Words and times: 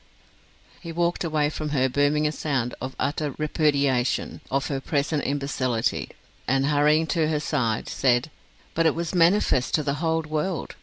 he 0.79 0.91
walked 0.91 1.23
away 1.23 1.47
from 1.47 1.69
her 1.69 1.87
booming 1.87 2.25
a 2.25 2.31
sound 2.31 2.73
of 2.81 2.95
utter 2.97 3.35
repudiation 3.37 4.41
of 4.49 4.65
her 4.65 4.81
present 4.81 5.21
imbecility, 5.27 6.09
and 6.47 6.65
hurrying 6.65 7.05
to 7.05 7.27
her 7.27 7.39
side, 7.39 7.87
said: 7.87 8.31
"But 8.73 8.87
it 8.87 8.95
was 8.95 9.13
manifest 9.13 9.75
to 9.75 9.83
the 9.83 9.93
whole 10.01 10.23
world! 10.23 10.73